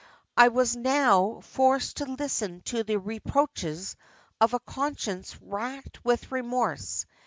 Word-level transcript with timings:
I 0.35 0.47
was 0.47 0.75
now 0.75 1.41
forced 1.43 1.97
to 1.97 2.05
listen 2.07 2.61
to 2.61 2.81
the 2.83 2.97
reproaches 2.97 3.95
of 4.39 4.55
a 4.55 4.59
conscience 4.61 5.37
racked 5.39 6.03
with 6.03 6.31
remorse. 6.31 7.05